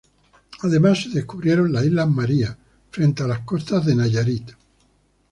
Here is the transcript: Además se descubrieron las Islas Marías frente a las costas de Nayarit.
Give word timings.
Además 0.63 1.03
se 1.03 1.09
descubrieron 1.09 1.71
las 1.71 1.85
Islas 1.85 2.09
Marías 2.09 2.57
frente 2.89 3.21
a 3.21 3.27
las 3.27 3.41
costas 3.41 3.85
de 3.85 3.93
Nayarit. 3.93 4.49